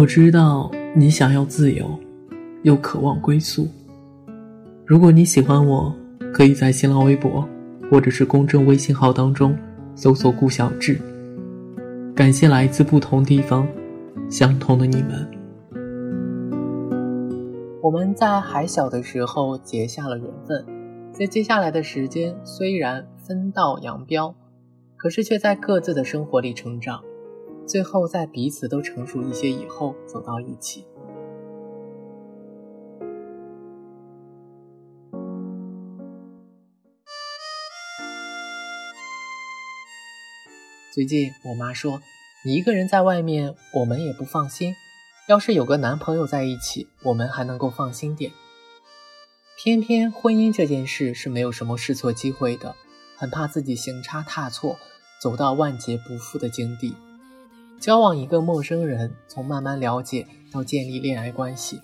[0.00, 1.86] 我知道你想要自由，
[2.62, 3.68] 又渴望归宿。
[4.86, 5.94] 如果你喜欢我，
[6.32, 7.46] 可以在新浪微博
[7.90, 9.54] 或者是公众微信号当中
[9.94, 10.98] 搜索“顾小志”。
[12.16, 13.68] 感谢来自不同地方、
[14.30, 15.30] 相同的你们。
[17.82, 20.64] 我们在还小的时候结下了缘分，
[21.12, 24.34] 在接下来的时间虽然分道扬镳，
[24.96, 27.02] 可是却在各自的生活里成长。
[27.66, 30.84] 最后，在彼此都成熟一些以后，走到一起。
[40.92, 42.02] 最近我妈说
[42.44, 44.74] ：“你一个人在外面，我们也不放心。
[45.28, 48.32] 要是有个男朋友在一起，我们还能够放心点。
[49.56, 52.74] 偏偏婚姻这件事是没有什么试错机会的，
[53.16, 54.76] 很怕自己行差踏错，
[55.22, 56.96] 走到万劫不复的境地。”
[57.80, 61.80] 交往一个陌生人，从慢慢了解到建立恋爱关系，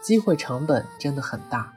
[0.00, 1.74] 机会成本真的很大。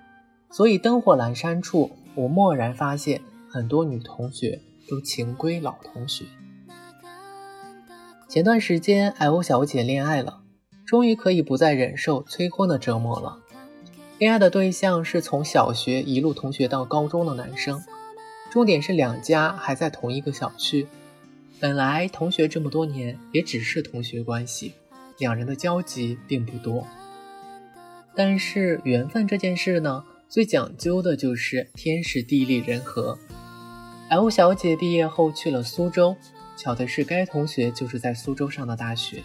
[0.51, 6.25] 所以灯火阑珊处，我蓦然发现，很多女同学都情归老同学。
[8.29, 10.41] 前段时间，L 小姐恋爱了，
[10.85, 13.39] 终于可以不再忍受催婚的折磨了。
[14.19, 17.81] 恋爱的对象是从小学一路同学到高中的男生，
[18.51, 20.87] 重点是两家还在同一个小区。
[21.63, 24.73] 本来同学这么多年也只是同学关系，
[25.17, 26.85] 两人的交集并不多。
[28.13, 33.17] 但是缘分这件事呢，最讲究的就是天时地利人和。
[34.09, 36.17] L 小姐毕业后去了苏州，
[36.57, 39.23] 巧的是该同学就是在苏州上的大学，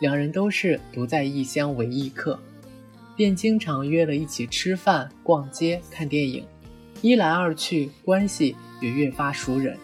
[0.00, 2.40] 两人都是独在异乡为异客，
[3.14, 6.46] 便经常约了一起吃饭、逛街、看电影，
[7.02, 9.76] 一来二去，关系也越发熟稔。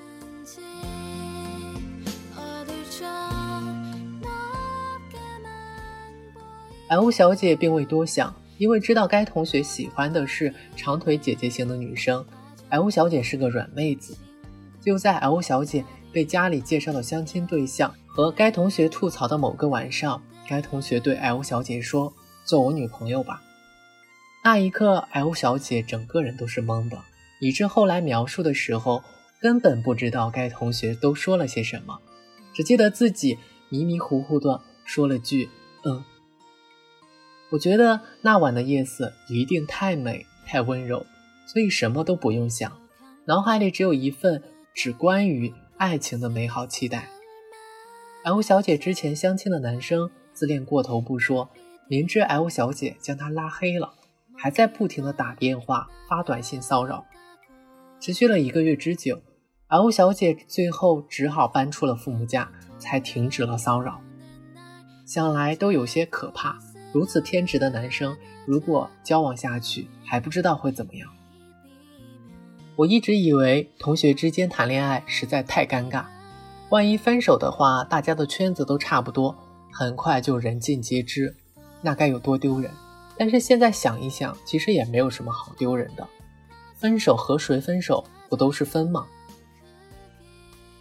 [6.94, 12.24] L 小姐并未多想，因为知道该同学喜欢的是长腿姐姐型的女生。
[12.68, 14.16] L 小姐是个软妹子。
[14.80, 22.14] 就在 L 小姐被家里介绍的相亲对象和该同学吐槽的某个晚上，该同学对 L 小姐说
[22.46, 23.42] ：“做我女朋友吧。”
[24.44, 26.98] 那一刻，L 小姐整个人都是懵的，
[27.40, 29.02] 以致后来描述的时候，
[29.40, 31.98] 根本不知道该同学都说了些什么，
[32.54, 33.36] 只记得自己
[33.68, 35.48] 迷迷糊糊的说了句
[35.84, 36.04] ：“嗯。”
[37.54, 41.06] 我觉得那晚的夜色一定太美太温柔，
[41.46, 42.72] 所以什么都不用想，
[43.26, 44.42] 脑海里只有一份
[44.74, 47.08] 只关于爱情的美好期待。
[48.24, 51.48] L 小姐之前相亲的男生自恋过头不说，
[51.86, 53.94] 明知 L 小姐将他拉黑了，
[54.36, 57.06] 还在不停的打电话发短信骚扰，
[58.00, 59.22] 持续了一个月之久。
[59.68, 62.50] L 小姐最后只好搬出了父母家，
[62.80, 64.00] 才停止了骚扰。
[65.06, 66.58] 想来都有些可怕。
[66.94, 68.16] 如此偏执的男生，
[68.46, 71.10] 如果交往下去，还不知道会怎么样。
[72.76, 76.04] 我一直以为同学之间谈恋爱实在太尴尬，
[76.68, 79.36] 万一分手的话，大家的圈子都差不多，
[79.72, 81.34] 很快就人尽皆知，
[81.82, 82.70] 那该有多丢人。
[83.18, 86.06] 但是现在想一想，其实也没有什么好丢人的。
[86.76, 89.04] 分手和谁分手，不都是分吗？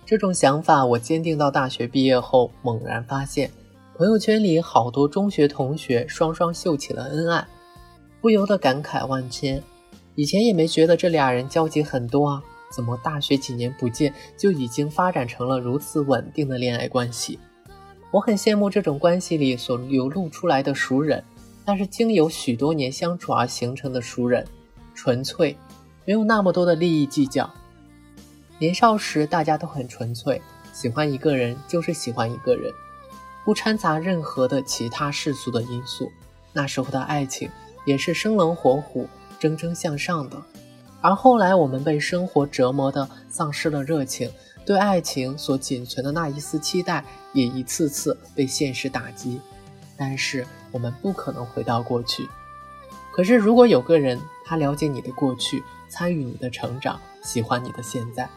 [0.06, 3.50] 这种想法，我坚定到大学毕业后，猛然发现。
[3.96, 7.48] 朋友圈里好多中学同学双双秀起了恩爱，
[8.20, 9.62] 不由得感慨万千。
[10.16, 17.38] 以前也没觉得这俩人交集很多啊，怎么大学几年不见就已经发展成了如此稳定的恋爱关系？
[18.10, 21.24] 我很羡慕这种关系里所流露出来的熟人，
[21.64, 24.44] 那是经由许多年相处而形成的熟人，
[24.96, 25.56] 纯粹，
[26.04, 27.48] 没有那么多的利益计较。
[28.58, 30.42] 年少时大家都很纯粹，
[30.74, 32.74] 喜欢一个人就是喜欢一个人。
[33.44, 36.12] 不掺杂任何的其他世俗的因素，
[36.54, 37.50] 那时候的爱情
[37.86, 39.08] 也是生龙活虎、
[39.40, 40.42] 蒸蒸向上的。
[41.02, 44.32] 而后来我们被生活折磨的丧失了热情，
[44.66, 47.04] 对爱情所仅存的那一丝期待
[47.34, 49.42] 也一次次被现实打击。
[49.98, 52.28] 但是我们不可能回到过去。
[53.12, 58.28] 可是如果有个人，他了解你的过去，参与你的成长，喜欢你的现在。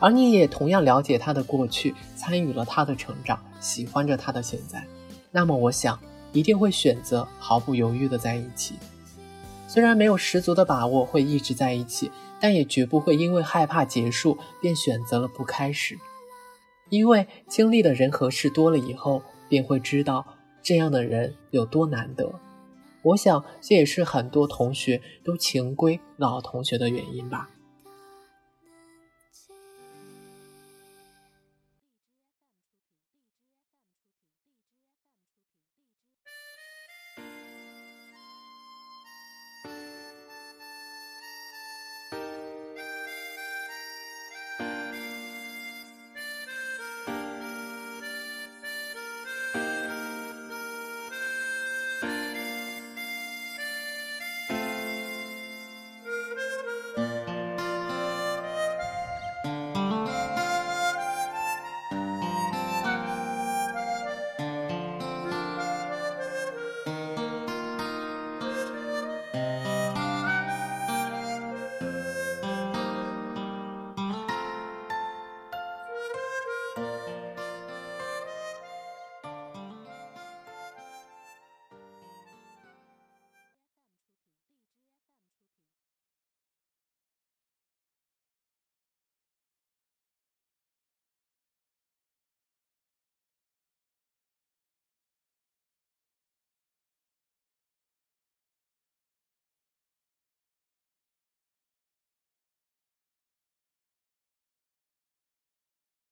[0.00, 4.86] 而你也同样了解他的过去，参与了他的成长，喜欢着他的现在，
[5.30, 5.98] 那么我想
[6.32, 8.74] 一定会选择毫不犹豫的在一起。
[9.66, 12.10] 虽然没有十足的把握会一直在一起，
[12.40, 15.98] 但也绝不会因为害怕结束便选择了不开始。
[16.88, 20.24] 因为经历的人和事多了以后，便会知道
[20.62, 22.32] 这样的人有多难得。
[23.02, 27.50] 我想这也是很多同学都情归老同学的原因吧。